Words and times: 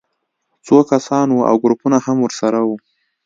څو 0.65 0.77
کسان 0.91 1.27
وو 1.31 1.47
او 1.49 1.55
ګروپونه 1.63 1.97
هم 2.05 2.17
ورسره 2.21 2.59
وو 2.63 2.75